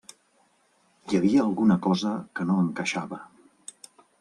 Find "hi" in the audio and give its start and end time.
1.11-1.19